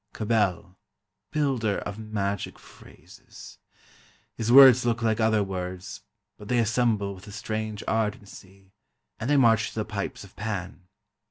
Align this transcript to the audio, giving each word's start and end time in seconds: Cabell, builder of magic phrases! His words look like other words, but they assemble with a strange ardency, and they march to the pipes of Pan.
Cabell, 0.13 0.79
builder 1.29 1.77
of 1.77 1.99
magic 1.99 2.57
phrases! 2.57 3.59
His 4.33 4.51
words 4.51 4.83
look 4.83 5.03
like 5.03 5.19
other 5.19 5.43
words, 5.43 6.01
but 6.39 6.47
they 6.47 6.57
assemble 6.57 7.13
with 7.13 7.27
a 7.27 7.31
strange 7.31 7.83
ardency, 7.87 8.71
and 9.19 9.29
they 9.29 9.37
march 9.37 9.69
to 9.69 9.75
the 9.75 9.85
pipes 9.85 10.23
of 10.23 10.35
Pan. 10.35 10.87